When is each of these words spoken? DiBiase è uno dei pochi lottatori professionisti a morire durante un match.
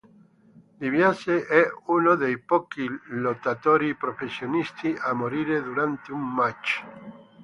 DiBiase 0.79 1.45
è 1.45 1.61
uno 1.85 2.15
dei 2.15 2.39
pochi 2.39 2.89
lottatori 3.09 3.93
professionisti 3.93 4.95
a 4.97 5.13
morire 5.13 5.61
durante 5.61 6.11
un 6.11 6.27
match. 6.27 6.83